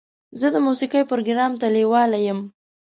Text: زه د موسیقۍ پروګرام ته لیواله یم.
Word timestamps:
زه 0.39 0.47
د 0.53 0.57
موسیقۍ 0.65 1.01
پروګرام 1.11 1.51
ته 1.61 1.67
لیواله 1.75 2.19
یم. 2.27 2.39